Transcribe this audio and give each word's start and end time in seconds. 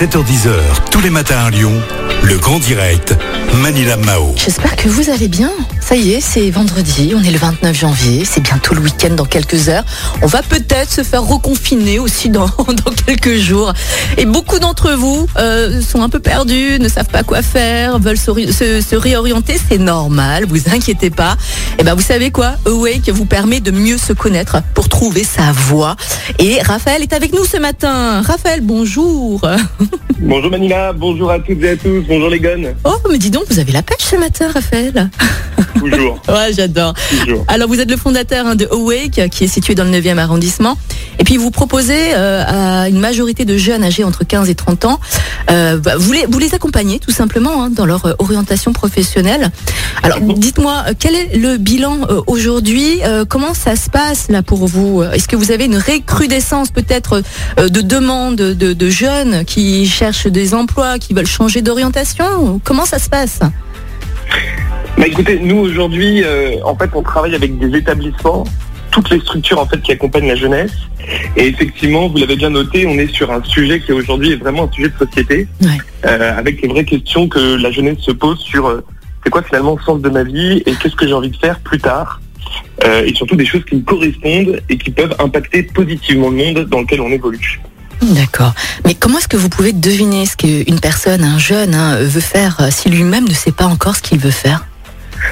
7h10h, 0.00 0.50
tous 0.90 1.02
les 1.02 1.10
matins 1.10 1.44
à 1.44 1.50
Lyon, 1.50 1.78
le 2.22 2.38
grand 2.38 2.58
direct, 2.58 3.14
Manila 3.56 3.98
Mao. 3.98 4.32
J'espère 4.34 4.74
que 4.74 4.88
vous 4.88 5.10
allez 5.10 5.28
bien. 5.28 5.50
Ça 5.90 5.96
y 5.96 6.12
est, 6.12 6.20
c'est 6.20 6.50
vendredi, 6.50 7.14
on 7.16 7.22
est 7.24 7.32
le 7.32 7.38
29 7.38 7.76
janvier, 7.76 8.24
c'est 8.24 8.40
bientôt 8.40 8.76
le 8.76 8.80
week-end 8.80 9.10
dans 9.16 9.24
quelques 9.24 9.68
heures. 9.68 9.82
On 10.22 10.28
va 10.28 10.40
peut-être 10.40 10.88
se 10.88 11.02
faire 11.02 11.24
reconfiner 11.24 11.98
aussi 11.98 12.28
dans, 12.28 12.46
dans 12.58 12.92
quelques 13.04 13.34
jours. 13.34 13.72
Et 14.16 14.24
beaucoup 14.24 14.60
d'entre 14.60 14.92
vous 14.92 15.26
euh, 15.36 15.82
sont 15.82 16.00
un 16.02 16.08
peu 16.08 16.20
perdus, 16.20 16.78
ne 16.78 16.88
savent 16.88 17.08
pas 17.08 17.24
quoi 17.24 17.42
faire, 17.42 17.98
veulent 17.98 18.16
se, 18.16 18.30
se- 18.52 18.80
se 18.80 18.94
réorienter, 18.94 19.56
c'est 19.68 19.78
normal, 19.78 20.44
vous 20.48 20.60
inquiétez 20.72 21.10
pas. 21.10 21.36
Et 21.80 21.82
ben 21.82 21.94
vous 21.94 22.02
savez 22.02 22.30
quoi? 22.30 22.52
Awake 22.66 23.08
vous 23.08 23.24
permet 23.26 23.58
de 23.58 23.72
mieux 23.72 23.98
se 23.98 24.12
connaître 24.12 24.58
pour 24.74 24.88
trouver 24.88 25.24
sa 25.24 25.50
voie. 25.50 25.96
Et 26.38 26.62
Raphaël 26.62 27.02
est 27.02 27.12
avec 27.12 27.32
nous 27.34 27.44
ce 27.44 27.56
matin. 27.56 28.22
Raphaël, 28.22 28.60
bonjour. 28.62 29.40
Bonjour 30.22 30.50
Manila, 30.50 30.92
bonjour 30.92 31.30
à 31.30 31.38
toutes 31.38 31.62
et 31.62 31.70
à 31.70 31.76
tous, 31.78 32.02
bonjour 32.06 32.28
les 32.28 32.38
gones. 32.40 32.74
Oh, 32.84 32.94
mais 33.10 33.16
dis 33.16 33.30
donc, 33.30 33.44
vous 33.48 33.58
avez 33.58 33.72
la 33.72 33.80
pêche 33.82 34.02
ce 34.10 34.16
matin, 34.16 34.48
Raphaël. 34.52 35.08
Toujours, 35.80 36.20
Ouais, 36.28 36.52
j'adore. 36.54 36.94
toujours. 37.10 37.44
Alors, 37.48 37.68
vous 37.68 37.80
êtes 37.80 37.90
le 37.90 37.96
fondateur 37.96 38.46
hein, 38.46 38.54
de 38.54 38.66
Awake, 38.70 39.28
qui 39.30 39.44
est 39.44 39.48
situé 39.48 39.74
dans 39.74 39.84
le 39.84 39.90
9e 39.90 40.18
arrondissement. 40.18 40.76
Et 41.18 41.24
puis, 41.24 41.36
vous 41.36 41.50
proposez 41.50 42.14
euh, 42.14 42.44
à 42.46 42.88
une 42.88 42.98
majorité 43.00 43.44
de 43.44 43.56
jeunes 43.56 43.82
âgés 43.84 44.04
entre 44.04 44.24
15 44.24 44.48
et 44.48 44.54
30 44.54 44.84
ans, 44.84 45.00
euh, 45.50 45.78
bah, 45.78 45.92
vous, 45.96 46.12
les, 46.12 46.26
vous 46.26 46.38
les 46.38 46.54
accompagnez 46.54 46.98
tout 46.98 47.10
simplement 47.10 47.62
hein, 47.64 47.70
dans 47.70 47.86
leur 47.86 48.06
euh, 48.06 48.12
orientation 48.18 48.72
professionnelle. 48.72 49.50
Alors, 50.02 50.20
dites-moi, 50.20 50.84
quel 50.98 51.14
est 51.14 51.36
le 51.36 51.56
bilan 51.56 51.98
euh, 52.08 52.20
aujourd'hui 52.26 53.00
Comment 53.28 53.54
ça 53.54 53.76
se 53.76 53.90
passe 53.90 54.28
là 54.28 54.42
pour 54.42 54.66
vous? 54.66 55.02
Est-ce 55.02 55.28
que 55.28 55.36
vous 55.36 55.50
avez 55.52 55.64
une 55.66 55.76
recrudescence 55.76 56.70
peut-être 56.70 57.22
de 57.58 57.80
demandes 57.80 58.36
de, 58.36 58.72
de 58.72 58.88
jeunes 58.90 59.44
qui 59.44 59.86
cherchent 59.86 60.26
des 60.26 60.54
emplois, 60.54 60.98
qui 60.98 61.14
veulent 61.14 61.26
changer 61.26 61.62
d'orientation? 61.62 62.60
Comment 62.64 62.86
ça 62.86 62.98
se 62.98 63.08
passe? 63.08 63.40
Bah 64.98 65.06
écoutez, 65.06 65.38
nous 65.40 65.56
aujourd'hui, 65.56 66.22
euh, 66.24 66.56
en 66.64 66.76
fait, 66.76 66.90
on 66.94 67.02
travaille 67.02 67.34
avec 67.34 67.58
des 67.58 67.78
établissements, 67.78 68.44
toutes 68.90 69.08
les 69.10 69.20
structures 69.20 69.58
en 69.58 69.66
fait 69.66 69.80
qui 69.80 69.92
accompagnent 69.92 70.28
la 70.28 70.36
jeunesse. 70.36 70.72
Et 71.36 71.46
effectivement, 71.48 72.08
vous 72.08 72.18
l'avez 72.18 72.36
bien 72.36 72.50
noté, 72.50 72.86
on 72.86 72.98
est 72.98 73.12
sur 73.12 73.30
un 73.30 73.42
sujet 73.44 73.80
qui 73.80 73.92
aujourd'hui 73.92 74.32
est 74.32 74.36
vraiment 74.36 74.64
un 74.64 74.72
sujet 74.72 74.88
de 74.90 75.06
société, 75.06 75.48
Ouais. 75.62 75.68
euh, 76.06 76.36
avec 76.36 76.60
les 76.60 76.68
vraies 76.68 76.84
questions 76.84 77.28
que 77.28 77.56
la 77.56 77.70
jeunesse 77.70 77.98
se 78.00 78.10
pose 78.10 78.38
sur 78.40 78.66
euh, 78.66 78.84
c'est 79.24 79.30
quoi 79.30 79.42
finalement 79.42 79.76
le 79.78 79.82
sens 79.82 80.00
de 80.02 80.08
ma 80.10 80.22
vie 80.24 80.62
et 80.66 80.74
qu'est-ce 80.74 80.96
que 80.96 81.06
j'ai 81.06 81.12
envie 81.14 81.30
de 81.30 81.36
faire 81.36 81.58
plus 81.60 81.78
tard. 81.78 82.20
Et 83.04 83.14
surtout 83.14 83.36
des 83.36 83.44
choses 83.46 83.64
qui 83.66 83.76
me 83.76 83.82
correspondent 83.82 84.60
et 84.68 84.76
qui 84.78 84.90
peuvent 84.90 85.14
impacter 85.18 85.62
positivement 85.62 86.30
le 86.30 86.36
monde 86.36 86.66
dans 86.68 86.80
lequel 86.80 87.00
on 87.02 87.10
évolue. 87.10 87.60
D'accord. 88.02 88.54
Mais 88.86 88.94
comment 88.94 89.18
est-ce 89.18 89.28
que 89.28 89.36
vous 89.36 89.50
pouvez 89.50 89.72
deviner 89.72 90.24
ce 90.26 90.36
qu'une 90.36 90.80
personne, 90.80 91.22
un 91.22 91.38
jeune, 91.38 91.74
hein, 91.74 91.96
veut 92.00 92.20
faire 92.22 92.56
si 92.70 92.88
lui-même 92.88 93.28
ne 93.28 93.34
sait 93.34 93.52
pas 93.52 93.66
encore 93.66 93.94
ce 93.96 94.02
qu'il 94.02 94.18
veut 94.18 94.30
faire? 94.30 94.64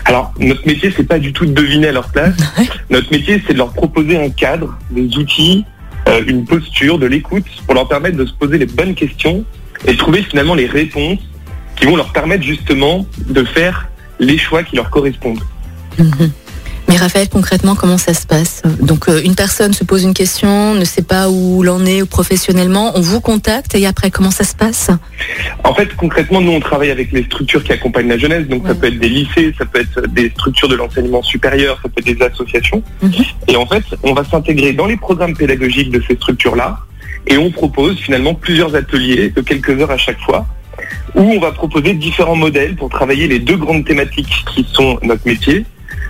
Alors, 0.04 0.32
notre 0.38 0.66
métier, 0.66 0.92
c'est 0.94 1.06
pas 1.06 1.18
du 1.18 1.32
tout 1.32 1.46
de 1.46 1.52
deviner 1.52 1.88
à 1.88 1.92
leur 1.92 2.08
place. 2.08 2.34
Notre 2.90 3.10
métier, 3.10 3.42
c'est 3.46 3.52
de 3.52 3.58
leur 3.58 3.72
proposer 3.72 4.18
un 4.18 4.30
cadre, 4.30 4.78
des 4.90 5.16
outils, 5.16 5.64
euh, 6.08 6.22
une 6.26 6.44
posture, 6.44 6.98
de 6.98 7.06
l'écoute, 7.06 7.44
pour 7.66 7.74
leur 7.74 7.88
permettre 7.88 8.16
de 8.16 8.26
se 8.26 8.32
poser 8.32 8.58
les 8.58 8.66
bonnes 8.66 8.94
questions 8.94 9.44
et 9.86 9.92
de 9.92 9.98
trouver 9.98 10.22
finalement 10.22 10.54
les 10.54 10.66
réponses 10.66 11.20
qui 11.76 11.86
vont 11.86 11.96
leur 11.96 12.12
permettre 12.12 12.42
justement 12.42 13.06
de 13.28 13.44
faire 13.44 13.88
les 14.18 14.38
choix 14.38 14.62
qui 14.62 14.76
leur 14.76 14.90
correspondent. 14.90 15.42
Mhm. 15.98 16.30
Mais 16.88 16.96
Raphaël, 16.96 17.28
concrètement, 17.28 17.74
comment 17.74 17.98
ça 17.98 18.14
se 18.14 18.26
passe? 18.26 18.62
Donc, 18.80 19.08
euh, 19.08 19.20
une 19.22 19.34
personne 19.34 19.74
se 19.74 19.84
pose 19.84 20.04
une 20.04 20.14
question, 20.14 20.74
ne 20.74 20.84
sait 20.84 21.02
pas 21.02 21.28
où 21.28 21.62
l'en 21.62 21.84
est 21.84 22.00
ou 22.00 22.06
professionnellement, 22.06 22.92
on 22.94 23.02
vous 23.02 23.20
contacte 23.20 23.74
et 23.74 23.86
après, 23.86 24.10
comment 24.10 24.30
ça 24.30 24.44
se 24.44 24.56
passe? 24.56 24.90
En 25.64 25.74
fait, 25.74 25.94
concrètement, 25.96 26.40
nous, 26.40 26.52
on 26.52 26.60
travaille 26.60 26.90
avec 26.90 27.12
les 27.12 27.24
structures 27.24 27.62
qui 27.62 27.72
accompagnent 27.72 28.08
la 28.08 28.16
jeunesse. 28.16 28.48
Donc, 28.48 28.66
ça 28.66 28.74
peut 28.74 28.86
être 28.86 28.98
des 28.98 29.10
lycées, 29.10 29.54
ça 29.58 29.66
peut 29.66 29.80
être 29.80 30.08
des 30.08 30.30
structures 30.30 30.68
de 30.68 30.76
l'enseignement 30.76 31.22
supérieur, 31.22 31.78
ça 31.82 31.90
peut 31.90 32.00
être 32.00 32.18
des 32.18 32.24
associations. 32.24 32.82
Mhm. 33.02 33.12
Et 33.48 33.56
en 33.56 33.66
fait, 33.66 33.84
on 34.02 34.14
va 34.14 34.24
s'intégrer 34.24 34.72
dans 34.72 34.86
les 34.86 34.96
programmes 34.96 35.36
pédagogiques 35.36 35.90
de 35.90 36.02
ces 36.08 36.14
structures-là. 36.14 36.78
Et 37.26 37.36
on 37.36 37.50
propose 37.50 37.98
finalement 37.98 38.32
plusieurs 38.32 38.74
ateliers 38.74 39.28
de 39.28 39.42
quelques 39.42 39.78
heures 39.78 39.90
à 39.90 39.98
chaque 39.98 40.20
fois, 40.20 40.46
où 41.14 41.20
on 41.20 41.38
va 41.38 41.52
proposer 41.52 41.92
différents 41.92 42.36
modèles 42.36 42.76
pour 42.76 42.88
travailler 42.88 43.28
les 43.28 43.40
deux 43.40 43.56
grandes 43.56 43.84
thématiques 43.84 44.32
qui 44.54 44.66
sont 44.72 44.98
notre 45.02 45.26
métier. 45.26 45.66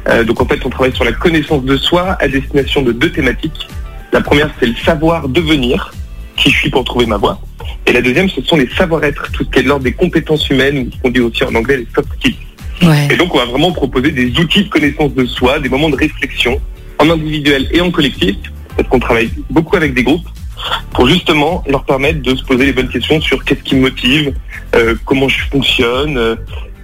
Euh, 0.08 0.24
donc, 0.24 0.40
en 0.40 0.46
fait, 0.46 0.64
on 0.64 0.70
travaille 0.70 0.94
sur 0.94 1.04
la 1.04 1.12
connaissance 1.12 1.64
de 1.64 1.76
soi 1.76 2.16
à 2.20 2.28
destination 2.28 2.82
de 2.82 2.92
deux 2.92 3.12
thématiques. 3.12 3.68
La 4.12 4.20
première, 4.20 4.50
c'est 4.58 4.66
le 4.66 4.74
savoir 4.76 5.28
devenir, 5.28 5.92
qui 6.36 6.50
je 6.50 6.56
suis 6.56 6.70
pour 6.70 6.84
trouver 6.84 7.06
ma 7.06 7.16
voie. 7.16 7.40
Et 7.86 7.92
la 7.92 8.00
deuxième, 8.00 8.28
ce 8.28 8.42
sont 8.42 8.56
les 8.56 8.68
savoir-être, 8.70 9.30
tout 9.32 9.44
ce 9.44 9.50
qui 9.50 9.58
est 9.58 9.62
de 9.62 9.68
l'ordre 9.68 9.84
des 9.84 9.92
compétences 9.92 10.48
humaines, 10.48 10.78
ou 10.78 10.90
ce 10.92 11.02
qu'on 11.02 11.10
dit 11.10 11.20
aussi 11.20 11.44
en 11.44 11.54
anglais 11.54 11.78
les 11.78 11.88
soft 11.94 12.08
skills. 12.14 12.36
Ouais. 12.82 13.08
Et 13.10 13.16
donc, 13.16 13.34
on 13.34 13.38
va 13.38 13.44
vraiment 13.44 13.72
proposer 13.72 14.10
des 14.12 14.30
outils 14.38 14.64
de 14.64 14.68
connaissance 14.68 15.12
de 15.14 15.24
soi, 15.26 15.58
des 15.58 15.68
moments 15.68 15.90
de 15.90 15.96
réflexion, 15.96 16.60
en 16.98 17.10
individuel 17.10 17.68
et 17.72 17.80
en 17.80 17.90
collectif, 17.90 18.36
parce 18.76 18.88
qu'on 18.88 19.00
travaille 19.00 19.30
beaucoup 19.50 19.76
avec 19.76 19.94
des 19.94 20.04
groupes, 20.04 20.26
pour 20.92 21.08
justement 21.08 21.62
leur 21.68 21.84
permettre 21.84 22.22
de 22.22 22.34
se 22.34 22.42
poser 22.44 22.66
les 22.66 22.72
bonnes 22.72 22.88
questions 22.88 23.20
sur 23.20 23.44
qu'est-ce 23.44 23.62
qui 23.62 23.76
me 23.76 23.82
motive, 23.82 24.32
euh, 24.74 24.94
comment 25.04 25.28
je 25.28 25.38
fonctionne, 25.50 26.16
euh, 26.16 26.36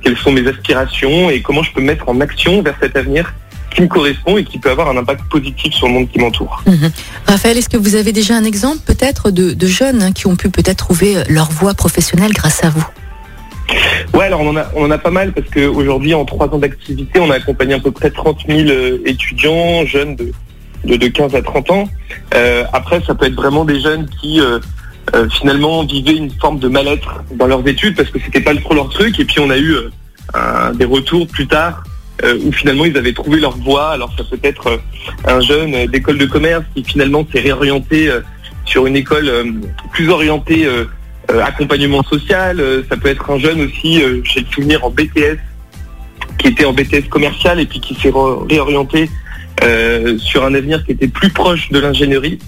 quelles 0.05 0.17
sont 0.19 0.33
mes 0.33 0.47
aspirations 0.47 1.31
et 1.31 1.41
comment 1.41 1.63
je 1.63 1.73
peux 1.73 1.81
me 1.81 1.87
mettre 1.87 2.09
en 2.09 2.21
action 2.21 2.63
vers 2.63 2.75
cet 2.81 2.97
avenir 2.97 3.33
qui 3.75 3.83
me 3.83 3.89
correspond 3.89 4.37
et 4.39 4.45
qui 4.45 4.59
peut 4.59 4.71
avoir 4.71 4.89
un 4.89 4.97
impact 4.97 5.23
positif 5.29 5.75
sur 5.75 5.89
le 5.89 5.95
monde 5.95 6.09
qui 6.09 6.21
m'entoure. 6.21 6.63
Mhm. 6.67 6.93
Raphaël, 7.27 7.59
est-ce 7.59 7.69
que 7.69 7.77
vous 7.77 7.97
avez 7.97 8.13
déjà 8.13 8.37
un 8.37 8.45
exemple 8.45 8.79
peut-être 8.87 9.31
de, 9.31 9.53
de 9.53 9.67
jeunes 9.67 10.03
hein, 10.03 10.13
qui 10.13 10.29
ont 10.29 10.37
pu 10.37 10.49
peut-être 10.49 10.77
trouver 10.77 11.17
euh, 11.17 11.25
leur 11.29 11.51
voie 11.51 11.75
professionnelle 11.75 12.33
grâce 12.33 12.63
à 12.63 12.69
vous? 12.69 12.87
Ouais, 14.13 14.27
alors 14.27 14.43
on 14.43 14.51
en 14.51 14.57
a, 14.57 14.67
on 14.77 14.85
en 14.85 14.91
a 14.91 14.99
pas 14.99 15.11
mal 15.11 15.33
parce 15.33 15.49
qu'aujourd'hui, 15.49 16.15
en 16.15 16.25
trois 16.25 16.47
ans 16.49 16.59
d'activité, 16.59 17.19
on 17.19 17.31
a 17.31 17.37
accompagné 17.37 17.75
à 17.75 17.81
peu 17.81 17.91
près 17.91 18.11
30 18.11 18.43
000 18.47 18.69
euh, 18.69 18.99
étudiants, 19.07 19.85
jeunes 19.87 20.15
de, 20.15 20.33
de, 20.85 20.97
de 20.97 21.09
15 21.09 21.35
à 21.35 21.43
30 21.43 21.71
ans. 21.71 21.89
Euh, 22.35 22.65
après, 22.73 23.01
ça 23.05 23.15
peut 23.15 23.27
être 23.27 23.35
vraiment 23.35 23.65
des 23.65 23.81
jeunes 23.81 24.07
qui 24.21 24.41
euh, 24.41 24.61
euh, 25.15 25.29
finalement 25.29 25.85
vivaient 25.85 26.17
une 26.17 26.31
forme 26.31 26.59
de 26.59 26.69
mal-être 26.69 27.23
dans 27.33 27.47
leurs 27.47 27.67
études 27.69 27.97
parce 27.97 28.11
que 28.11 28.19
c'était 28.19 28.41
pas 28.41 28.55
trop 28.55 28.75
leur 28.75 28.89
truc. 28.89 29.19
Et 29.21 29.25
puis 29.25 29.39
on 29.41 29.51
a 29.51 29.59
eu 29.59 29.75
euh, 29.75 30.73
des 30.73 30.85
retours 30.85 31.27
plus 31.27 31.47
tard 31.47 31.85
euh, 32.25 32.39
où 32.45 32.53
finalement 32.53 32.85
ils 32.85 32.97
avaient 32.97 33.13
trouvé 33.13 33.39
leur 33.39 33.57
voie. 33.57 33.91
Alors 33.91 34.15
ça 34.17 34.25
peut 34.25 34.39
être 34.43 34.81
un 35.27 35.41
jeune 35.41 35.87
d'école 35.87 36.19
de 36.19 36.27
commerce 36.27 36.65
qui 36.75 36.85
finalement 36.85 37.27
s'est 37.31 37.41
réorienté 37.41 38.11
sur 38.65 38.87
une 38.87 38.97
école 38.97 39.31
plus 39.93 40.09
orientée 40.09 40.67
accompagnement 41.29 42.03
social. 42.03 42.63
Ça 42.89 42.97
peut 42.97 43.09
être 43.09 43.31
un 43.31 43.39
jeune 43.39 43.61
aussi, 43.61 44.03
j'ai 44.25 44.41
le 44.41 44.47
souvenir 44.47 44.85
en 44.85 44.91
BTS, 44.91 45.39
qui 46.39 46.49
était 46.49 46.65
en 46.65 46.73
BTS 46.73 47.09
commercial 47.11 47.61
et 47.61 47.67
puis 47.67 47.81
qui 47.81 47.95
s'est 47.95 48.13
réorienté 48.49 49.11
euh, 49.63 50.19
sur 50.19 50.45
un 50.45 50.55
avenir 50.55 50.85
qui 50.85 50.93
était 50.93 51.09
plus 51.09 51.31
proche 51.31 51.71
de 51.71 51.79
l'ingénierie. 51.79 52.39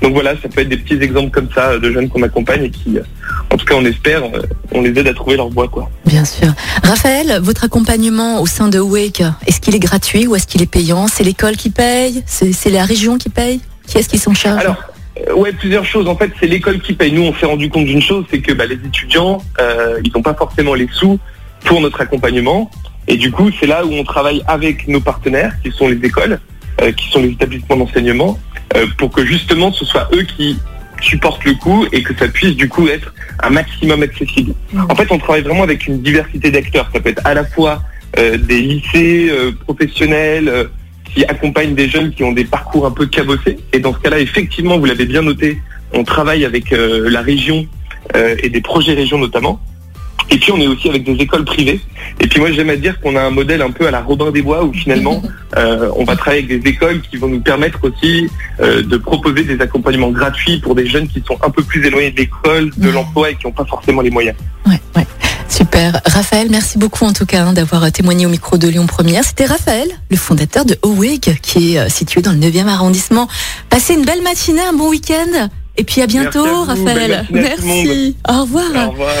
Donc 0.00 0.12
voilà, 0.12 0.34
ça 0.40 0.48
peut 0.48 0.60
être 0.60 0.68
des 0.68 0.76
petits 0.76 1.02
exemples 1.02 1.30
comme 1.30 1.48
ça 1.54 1.70
euh, 1.70 1.78
de 1.78 1.90
jeunes 1.90 2.08
qu'on 2.08 2.22
accompagne 2.22 2.64
et 2.64 2.70
qui, 2.70 2.98
euh, 2.98 3.02
en 3.52 3.56
tout 3.56 3.66
cas 3.66 3.74
on 3.76 3.84
espère, 3.84 4.22
on 4.72 4.82
les 4.82 4.90
aide 4.90 5.08
à 5.08 5.14
trouver 5.14 5.36
leur 5.36 5.48
voie. 5.48 5.68
Quoi. 5.68 5.90
Bien 6.06 6.24
sûr. 6.24 6.48
Raphaël, 6.82 7.40
votre 7.42 7.64
accompagnement 7.64 8.40
au 8.40 8.46
sein 8.46 8.68
de 8.68 8.78
Wake, 8.78 9.22
est-ce 9.46 9.60
qu'il 9.60 9.74
est 9.74 9.80
gratuit 9.80 10.26
ou 10.26 10.36
est-ce 10.36 10.46
qu'il 10.46 10.62
est 10.62 10.70
payant? 10.70 11.08
C'est 11.08 11.24
l'école 11.24 11.56
qui 11.56 11.70
paye? 11.70 12.22
C'est 12.26 12.70
la 12.70 12.84
région 12.84 13.18
qui 13.18 13.30
paye? 13.30 13.60
Qui 13.86 13.98
est-ce 13.98 14.08
qui 14.08 14.18
s'en 14.18 14.34
charge? 14.34 14.60
Alors, 14.60 14.82
ouais, 15.36 15.52
plusieurs 15.52 15.84
choses. 15.84 16.08
En 16.08 16.16
fait, 16.16 16.30
c'est 16.40 16.46
l'école 16.46 16.80
qui 16.80 16.94
paye. 16.94 17.12
Nous, 17.12 17.22
on 17.22 17.34
s'est 17.34 17.46
rendu 17.46 17.68
compte 17.68 17.84
d'une 17.84 18.02
chose, 18.02 18.24
c'est 18.30 18.40
que 18.40 18.52
bah, 18.52 18.66
les 18.66 18.76
étudiants, 18.76 19.42
euh, 19.60 20.00
ils 20.04 20.12
n'ont 20.14 20.22
pas 20.22 20.34
forcément 20.34 20.74
les 20.74 20.88
sous 20.92 21.18
pour 21.64 21.80
notre 21.80 22.00
accompagnement. 22.00 22.70
Et 23.08 23.16
du 23.16 23.30
coup, 23.30 23.50
c'est 23.58 23.66
là 23.66 23.84
où 23.84 23.92
on 23.92 24.04
travaille 24.04 24.42
avec 24.46 24.88
nos 24.88 25.00
partenaires, 25.00 25.54
qui 25.62 25.70
sont 25.70 25.88
les 25.88 25.96
écoles, 26.04 26.38
euh, 26.80 26.92
qui 26.92 27.10
sont 27.10 27.20
les 27.20 27.30
établissements 27.30 27.76
d'enseignement, 27.76 28.38
euh, 28.76 28.86
pour 28.98 29.10
que 29.10 29.24
justement 29.24 29.72
ce 29.72 29.84
soit 29.84 30.08
eux 30.14 30.22
qui 30.22 30.58
supportent 31.00 31.44
le 31.44 31.54
coût 31.54 31.86
et 31.92 32.02
que 32.02 32.16
ça 32.16 32.28
puisse 32.28 32.56
du 32.56 32.68
coup 32.68 32.88
être 32.88 33.12
un 33.42 33.50
maximum 33.50 34.02
accessible. 34.02 34.54
Mhm. 34.72 34.86
En 34.88 34.94
fait, 34.94 35.06
on 35.10 35.18
travaille 35.18 35.42
vraiment 35.42 35.64
avec 35.64 35.86
une 35.86 36.00
diversité 36.00 36.50
d'acteurs. 36.50 36.88
Ça 36.92 37.00
peut 37.00 37.10
être 37.10 37.22
à 37.24 37.34
la 37.34 37.44
fois 37.44 37.82
euh, 38.18 38.38
des 38.38 38.60
lycées 38.60 39.30
professionnels 39.64 40.68
qui 41.04 41.24
accompagnent 41.26 41.74
des 41.74 41.88
jeunes 41.88 42.12
qui 42.12 42.24
ont 42.24 42.32
des 42.32 42.44
parcours 42.44 42.86
un 42.86 42.90
peu 42.90 43.06
cabossés. 43.06 43.58
Et 43.72 43.80
dans 43.80 43.92
ce 43.92 43.98
cas-là, 43.98 44.18
effectivement, 44.18 44.78
vous 44.78 44.86
l'avez 44.86 45.04
bien 45.04 45.22
noté, 45.22 45.60
on 45.92 46.04
travaille 46.04 46.44
avec 46.44 46.70
la 46.70 47.20
région 47.20 47.66
et 48.14 48.48
des 48.48 48.60
projets 48.60 48.94
régions 48.94 49.18
notamment. 49.18 49.60
Et 50.30 50.38
puis 50.38 50.52
on 50.52 50.58
est 50.58 50.66
aussi 50.66 50.88
avec 50.88 51.04
des 51.04 51.14
écoles 51.14 51.44
privées. 51.44 51.80
Et 52.20 52.26
puis 52.26 52.40
moi 52.40 52.50
j'aime 52.52 52.70
à 52.70 52.76
dire 52.76 53.00
qu'on 53.00 53.16
a 53.16 53.22
un 53.22 53.30
modèle 53.30 53.62
un 53.62 53.70
peu 53.70 53.86
à 53.86 53.90
la 53.90 54.00
Robin 54.00 54.30
des 54.30 54.42
Bois 54.42 54.64
où 54.64 54.72
finalement 54.72 55.22
euh, 55.56 55.90
on 55.96 56.04
va 56.04 56.16
travailler 56.16 56.44
avec 56.44 56.62
des 56.62 56.70
écoles 56.70 57.00
qui 57.02 57.16
vont 57.16 57.28
nous 57.28 57.40
permettre 57.40 57.78
aussi 57.82 58.28
euh, 58.60 58.82
de 58.82 58.96
proposer 58.96 59.44
des 59.44 59.60
accompagnements 59.60 60.10
gratuits 60.10 60.58
pour 60.58 60.74
des 60.74 60.86
jeunes 60.86 61.08
qui 61.08 61.22
sont 61.26 61.38
un 61.42 61.50
peu 61.50 61.62
plus 61.62 61.84
éloignés 61.86 62.10
de 62.10 62.16
l'école, 62.16 62.70
de 62.76 62.90
l'emploi 62.90 63.30
et 63.30 63.34
qui 63.34 63.46
n'ont 63.46 63.52
pas 63.52 63.64
forcément 63.64 64.00
les 64.00 64.10
moyens. 64.10 64.36
Ouais, 64.66 64.80
ouais. 64.96 65.06
Super. 65.48 66.00
Raphaël, 66.04 66.48
merci 66.50 66.78
beaucoup 66.78 67.04
en 67.04 67.12
tout 67.12 67.26
cas 67.26 67.44
hein, 67.44 67.52
d'avoir 67.52 67.90
témoigné 67.92 68.26
au 68.26 68.28
micro 68.28 68.56
de 68.56 68.66
Lyon 68.66 68.86
Première. 68.86 69.24
C'était 69.24 69.44
Raphaël, 69.44 69.88
le 70.10 70.16
fondateur 70.16 70.64
de 70.64 70.76
Owig, 70.82 71.38
qui 71.42 71.74
est 71.74 71.78
euh, 71.78 71.88
situé 71.88 72.22
dans 72.22 72.32
le 72.32 72.38
9e 72.38 72.66
arrondissement. 72.66 73.28
Passez 73.70 73.94
une 73.94 74.04
belle 74.04 74.22
matinée, 74.22 74.62
un 74.62 74.72
bon 74.72 74.88
week-end. 74.88 75.48
Et 75.76 75.84
puis 75.84 76.02
à 76.02 76.06
bientôt, 76.06 76.44
Merci 76.44 76.70
à 76.70 76.74
vous. 76.74 76.84
Belle 76.84 76.94
Raphaël. 76.96 77.26
Merci. 77.30 78.16
Au 78.28 78.40
revoir. 78.42 78.88
Au 78.88 78.90
revoir. 78.90 79.14